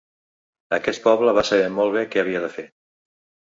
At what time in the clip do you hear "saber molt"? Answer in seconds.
1.51-1.95